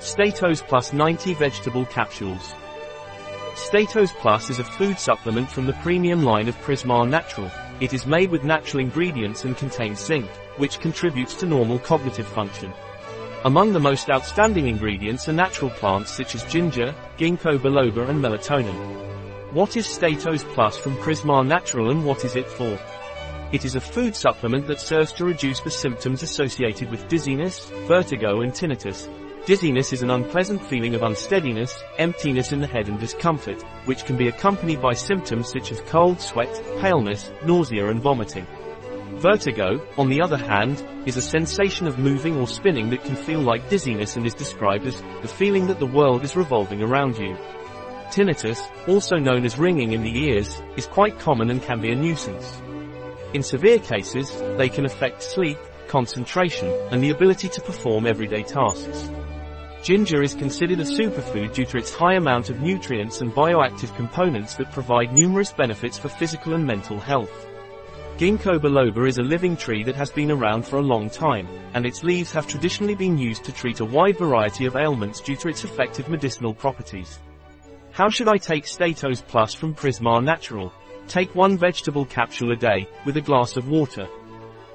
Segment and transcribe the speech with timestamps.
[0.00, 2.54] Statos Plus 90 Vegetable Capsules.
[3.54, 7.50] Statos Plus is a food supplement from the premium line of Prisma Natural.
[7.80, 12.72] It is made with natural ingredients and contains zinc, which contributes to normal cognitive function.
[13.44, 19.52] Among the most outstanding ingredients are natural plants such as ginger, ginkgo biloba and melatonin.
[19.52, 22.78] What is Statos Plus from Prisma Natural and what is it for?
[23.50, 28.42] It is a food supplement that serves to reduce the symptoms associated with dizziness, vertigo
[28.42, 29.08] and tinnitus.
[29.48, 34.14] Dizziness is an unpleasant feeling of unsteadiness, emptiness in the head and discomfort, which can
[34.14, 38.46] be accompanied by symptoms such as cold sweat, paleness, nausea and vomiting.
[39.14, 43.40] Vertigo, on the other hand, is a sensation of moving or spinning that can feel
[43.40, 47.34] like dizziness and is described as the feeling that the world is revolving around you.
[48.10, 51.96] Tinnitus, also known as ringing in the ears, is quite common and can be a
[51.96, 52.60] nuisance.
[53.32, 59.08] In severe cases, they can affect sleep, concentration, and the ability to perform everyday tasks.
[59.88, 64.52] Ginger is considered a superfood due to its high amount of nutrients and bioactive components
[64.56, 67.46] that provide numerous benefits for physical and mental health.
[68.18, 71.86] Ginkgo biloba is a living tree that has been around for a long time, and
[71.86, 75.48] its leaves have traditionally been used to treat a wide variety of ailments due to
[75.48, 77.18] its effective medicinal properties.
[77.90, 80.70] How should I take Statos Plus from Prisma Natural?
[81.06, 84.04] Take one vegetable capsule a day, with a glass of water.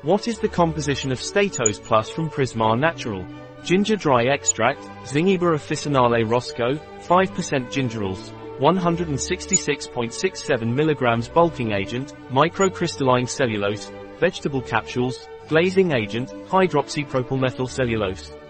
[0.02, 3.24] What is the composition of Statos Plus from Prisma Natural?
[3.64, 6.76] Ginger dry extract, Zingiber officinale roscoe,
[7.08, 18.43] 5% gingerols, 166.67 mg bulking agent, microcrystalline cellulose, vegetable capsules, glazing agent, hydroxypropylmethylcellulose.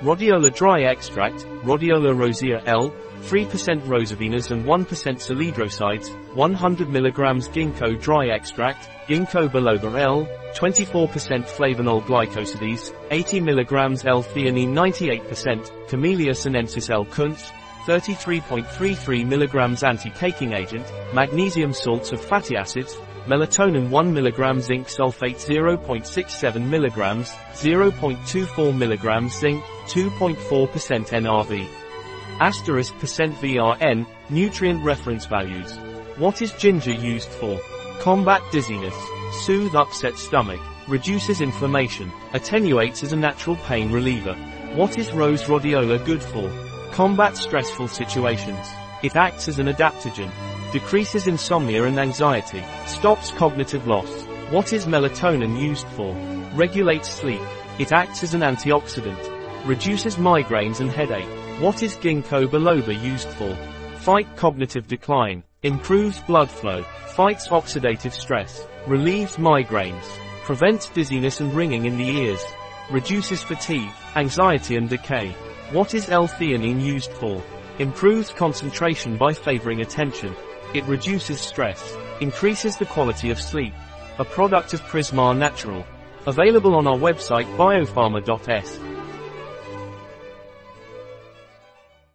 [0.00, 2.90] Rhodiola dry extract, Rhodiola rosea L,
[3.24, 12.02] 3% rosavinas and 1% salidrosides, 100 mg ginkgo dry extract, ginkgo biloba L, 24% flavonol
[12.04, 17.04] glycosides, 80 mg L-theanine 98%, Camellia sinensis L.
[17.04, 17.52] Kuntze,
[17.84, 22.96] 33.33 mg anti-caking agent, magnesium salts of fatty acids,
[23.30, 26.98] melatonin 1 mg zinc sulfate 0.67 mg,
[27.54, 31.68] 0.24 mg zinc, 2.4% NRV.
[32.40, 35.76] Asterisk percent VRN, nutrient reference values.
[36.16, 37.60] What is ginger used for?
[38.00, 38.96] Combat dizziness,
[39.44, 44.34] soothe upset stomach, reduces inflammation, attenuates as a natural pain reliever.
[44.74, 46.50] What is rose rhodiola good for?
[46.90, 48.66] Combat stressful situations.
[49.04, 50.30] It acts as an adaptogen,
[50.72, 54.10] decreases insomnia and anxiety, stops cognitive loss.
[54.50, 56.14] What is melatonin used for?
[56.54, 57.40] Regulates sleep.
[57.78, 61.28] It acts as an antioxidant, reduces migraines and headache.
[61.60, 63.56] What is ginkgo biloba used for?
[63.96, 70.04] Fight cognitive decline, improves blood flow, fights oxidative stress, relieves migraines,
[70.44, 72.42] prevents dizziness and ringing in the ears,
[72.90, 75.30] reduces fatigue, anxiety and decay.
[75.70, 77.42] What is L-theanine used for?
[77.78, 80.34] Improves concentration by favoring attention.
[80.72, 83.74] It reduces stress, increases the quality of sleep.
[84.18, 85.84] A product of Prisma Natural.
[86.26, 88.78] Available on our website biopharma.s.